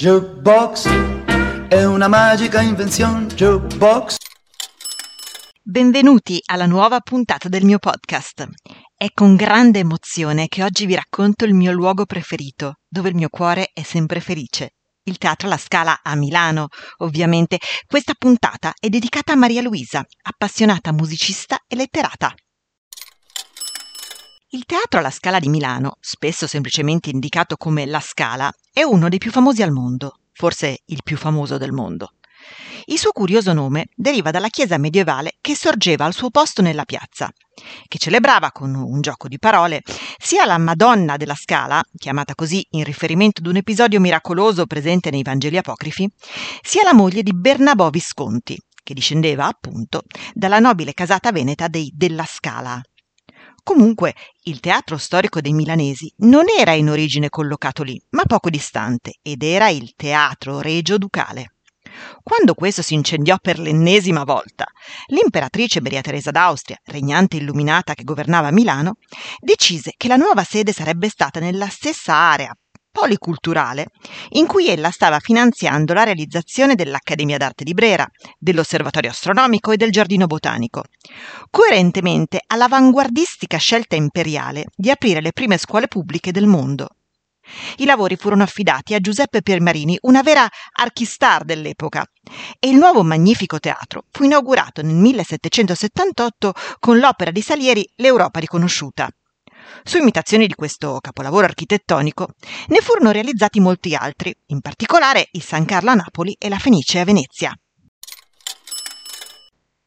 [0.00, 0.88] Jukebox
[1.68, 3.26] è una magica invenzione.
[3.26, 4.16] Jukebox.
[5.62, 8.48] Benvenuti alla nuova puntata del mio podcast.
[8.96, 13.28] È con grande emozione che oggi vi racconto il mio luogo preferito, dove il mio
[13.28, 14.70] cuore è sempre felice.
[15.02, 16.68] Il Teatro La Scala a Milano,
[17.00, 17.58] ovviamente.
[17.86, 22.32] Questa puntata è dedicata a Maria Luisa, appassionata musicista e letterata.
[24.52, 29.18] Il Teatro alla Scala di Milano, spesso semplicemente indicato come La Scala, è uno dei
[29.18, 32.14] più famosi al mondo, forse il più famoso del mondo.
[32.86, 37.30] Il suo curioso nome deriva dalla chiesa medievale che sorgeva al suo posto nella piazza,
[37.86, 39.82] che celebrava con un gioco di parole
[40.18, 45.22] sia la Madonna della Scala, chiamata così in riferimento ad un episodio miracoloso presente nei
[45.22, 46.12] Vangeli apocrifi,
[46.60, 50.02] sia la moglie di Bernabò Visconti, che discendeva appunto
[50.34, 52.82] dalla nobile casata veneta dei Della Scala.
[53.62, 54.14] Comunque,
[54.44, 59.42] il teatro storico dei milanesi non era in origine collocato lì, ma poco distante, ed
[59.42, 61.54] era il Teatro Regio Ducale.
[62.22, 64.66] Quando questo si incendiò per l'ennesima volta,
[65.06, 68.94] l'imperatrice Maria Teresa d'Austria, regnante illuminata che governava Milano,
[69.40, 72.54] decise che la nuova sede sarebbe stata nella stessa area
[72.90, 73.86] policulturale
[74.30, 78.06] in cui ella stava finanziando la realizzazione dell'Accademia d'Arte di Brera,
[78.38, 80.84] dell'Osservatorio Astronomico e del Giardino Botanico,
[81.50, 86.88] coerentemente all'avanguardistica scelta imperiale di aprire le prime scuole pubbliche del mondo.
[87.78, 92.04] I lavori furono affidati a Giuseppe Piermarini, una vera archistar dell'epoca,
[92.58, 99.08] e il nuovo magnifico teatro fu inaugurato nel 1778 con l'opera di Salieri L'Europa riconosciuta.
[99.82, 102.28] Su imitazioni di questo capolavoro architettonico
[102.68, 107.00] ne furono realizzati molti altri, in particolare il San Carlo a Napoli e la Fenice
[107.00, 107.54] a Venezia.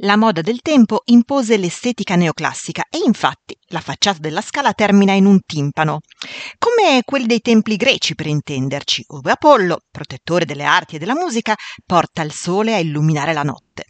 [0.00, 5.24] La moda del tempo impose l'estetica neoclassica e infatti la facciata della scala termina in
[5.24, 6.00] un timpano,
[6.58, 11.54] come quelli dei templi greci per intenderci, ove Apollo, protettore delle arti e della musica,
[11.86, 13.84] porta il sole a illuminare la notte.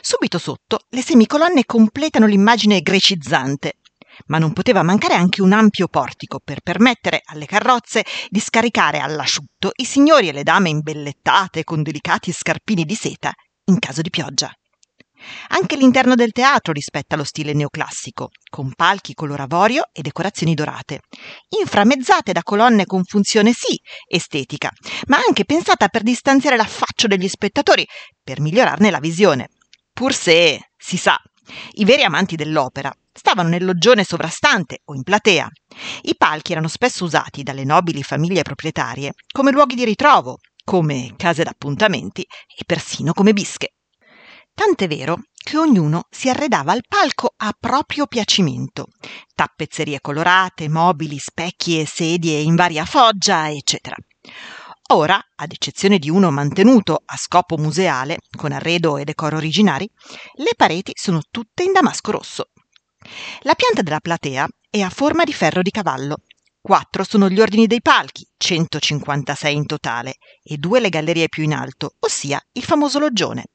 [0.00, 3.78] Subito sotto le semicolonne completano l'immagine grecizzante,
[4.26, 9.70] ma non poteva mancare anche un ampio portico per permettere alle carrozze di scaricare all'asciutto
[9.76, 13.32] i signori e le dame imbellettate con delicati scarpini di seta
[13.66, 14.52] in caso di pioggia.
[15.48, 21.00] Anche l'interno del teatro rispetta lo stile neoclassico, con palchi color avorio e decorazioni dorate,
[21.60, 24.70] inframezzate da colonne con funzione sì estetica,
[25.06, 27.86] ma anche pensata per distanziare l'affaccio degli spettatori,
[28.22, 29.48] per migliorarne la visione.
[29.92, 31.16] Pur se, si sa,
[31.72, 35.48] i veri amanti dell'opera stavano nel loggione sovrastante o in platea.
[36.02, 41.44] I palchi erano spesso usati dalle nobili famiglie proprietarie come luoghi di ritrovo, come case
[41.44, 43.74] d'appuntamenti e persino come bische.
[44.54, 48.86] Tant'è vero che ognuno si arredava al palco a proprio piacimento.
[49.34, 53.96] Tappezzerie colorate, mobili, specchi e sedie in varia foggia, eccetera.
[54.92, 59.90] Ora, ad eccezione di uno mantenuto a scopo museale, con arredo e decoro originari,
[60.34, 62.50] le pareti sono tutte in damasco rosso.
[63.40, 66.18] La pianta della platea è a forma di ferro di cavallo.
[66.60, 71.54] Quattro sono gli ordini dei palchi, 156 in totale, e due le gallerie più in
[71.54, 73.46] alto, ossia il famoso loggione.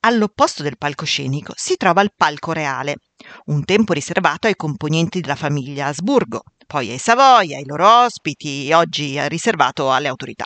[0.00, 2.96] All'opposto del palcoscenico si trova il palco reale,
[3.46, 9.18] un tempo riservato ai componenti della famiglia Asburgo, poi ai Savoia, ai loro ospiti, oggi
[9.28, 10.44] riservato alle autorità.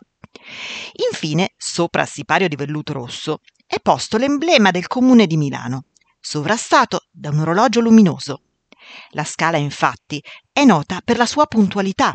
[1.10, 5.84] Infine, sopra il sipario di velluto rosso, è posto l'emblema del comune di Milano,
[6.20, 8.42] sovrastato da un orologio luminoso.
[9.10, 12.14] La scala, infatti, è nota per la sua puntualità.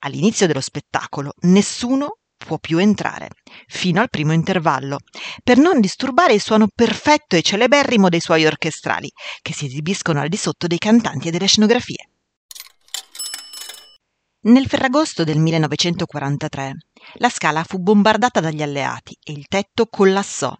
[0.00, 3.30] All'inizio dello spettacolo nessuno può più entrare,
[3.66, 4.98] fino al primo intervallo,
[5.42, 10.28] per non disturbare il suono perfetto e celeberrimo dei suoi orchestrali, che si esibiscono al
[10.28, 12.08] di sotto dei cantanti e delle scenografie.
[14.46, 16.76] Nel Ferragosto del 1943
[17.14, 20.54] la scala fu bombardata dagli alleati e il tetto collassò.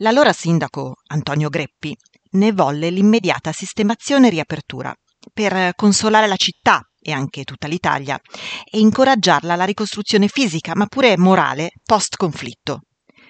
[0.00, 1.96] L'allora sindaco Antonio Greppi
[2.32, 4.94] ne volle l'immediata sistemazione e riapertura
[5.32, 8.20] per consolare la città e anche tutta l'Italia,
[8.70, 12.82] e incoraggiarla alla ricostruzione fisica, ma pure morale, post-conflitto.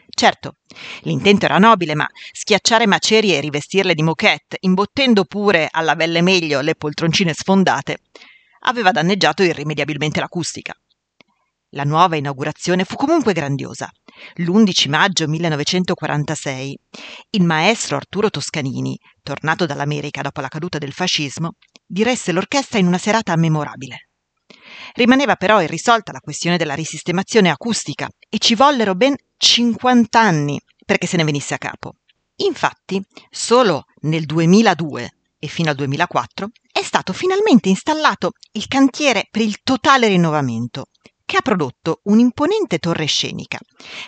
[0.09, 0.57] Certo,
[1.03, 6.61] l'intento era nobile, ma schiacciare macerie e rivestirle di moquette, imbottendo pure alla belle meglio
[6.61, 7.99] le poltroncine sfondate,
[8.69, 10.75] aveva danneggiato irrimediabilmente l'acustica.
[11.71, 13.91] La nuova inaugurazione fu comunque grandiosa.
[14.37, 16.79] L'11 maggio 1946
[17.31, 21.55] il maestro Arturo Toscanini, tornato dall'America dopo la caduta del fascismo,
[21.85, 24.09] diresse l'orchestra in una serata memorabile.
[24.95, 31.07] Rimaneva però irrisolta la questione della risistemazione acustica e ci vollero ben 50 anni perché
[31.07, 31.97] se ne venisse a capo.
[32.37, 39.41] Infatti, solo nel 2002 e fino al 2004 è stato finalmente installato il cantiere per
[39.41, 40.89] il totale rinnovamento,
[41.25, 43.59] che ha prodotto un'imponente torre scenica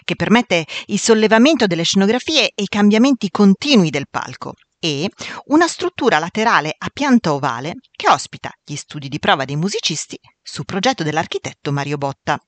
[0.05, 5.11] che permette il sollevamento delle scenografie e i cambiamenti continui del palco e
[5.47, 10.64] una struttura laterale a pianta ovale che ospita gli studi di prova dei musicisti su
[10.64, 12.38] progetto dell'architetto Mario Botta.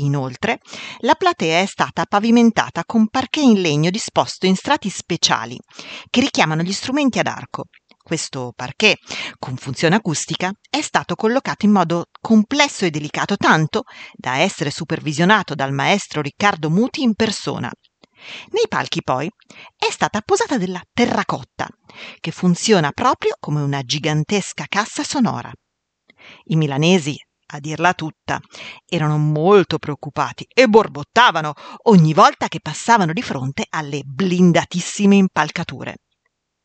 [0.00, 0.58] Inoltre,
[0.98, 5.58] la platea è stata pavimentata con parquet in legno disposto in strati speciali
[6.10, 7.64] che richiamano gli strumenti ad arco.
[8.10, 8.98] Questo parquet,
[9.38, 13.84] con funzione acustica, è stato collocato in modo complesso e delicato tanto
[14.14, 17.70] da essere supervisionato dal maestro Riccardo Muti in persona.
[18.50, 19.30] Nei palchi poi
[19.76, 21.68] è stata posata della terracotta,
[22.18, 25.52] che funziona proprio come una gigantesca cassa sonora.
[26.46, 27.16] I milanesi
[27.52, 28.40] a dirla tutta,
[28.86, 31.52] erano molto preoccupati e borbottavano
[31.84, 35.94] ogni volta che passavano di fronte alle blindatissime impalcature.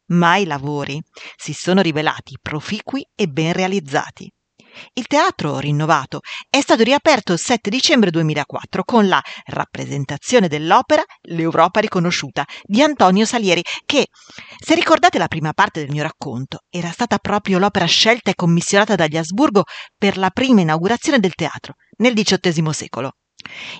[0.08, 1.02] Ma i lavori
[1.36, 4.32] si sono rivelati proficui e ben realizzati.
[4.94, 6.20] Il teatro rinnovato
[6.50, 13.26] è stato riaperto il 7 dicembre 2004 con la rappresentazione dell'opera L'Europa riconosciuta di Antonio
[13.26, 14.08] Salieri, che,
[14.58, 18.96] se ricordate la prima parte del mio racconto, era stata proprio l'opera scelta e commissionata
[18.96, 19.64] dagli Asburgo
[19.98, 23.14] per la prima inaugurazione del teatro nel XVIII secolo.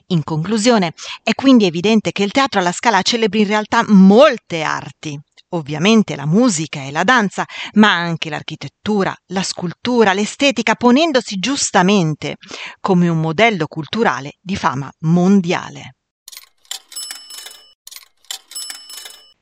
[0.08, 0.94] In conclusione,
[1.24, 5.20] è quindi evidente che il teatro alla Scala celebri in realtà molte arti,
[5.56, 12.36] ovviamente la musica e la danza, ma anche l'architettura, la scultura, l'estetica, ponendosi giustamente
[12.80, 15.96] come un modello culturale di fama mondiale.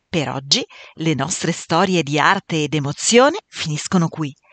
[0.10, 0.64] Per oggi
[0.98, 4.32] le nostre storie di arte ed emozione finiscono qui.